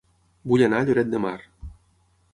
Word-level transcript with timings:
Vull 0.51 0.63
anar 0.67 0.79
a 0.79 0.87
Lloret 0.89 1.13
de 1.13 1.21
Mar 1.27 1.37